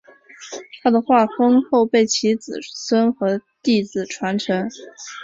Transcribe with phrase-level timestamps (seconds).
[0.81, 4.67] 他的画风后被其子孙和弟子传承。